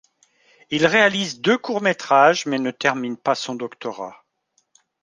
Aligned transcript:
Il 0.71 0.87
réalise 0.87 1.41
deux 1.41 1.59
courts 1.59 1.83
métrages, 1.83 2.47
mais 2.47 2.57
ne 2.57 2.71
termine 2.71 3.17
pas 3.17 3.35
son 3.35 3.53
doctorat. 3.53 4.25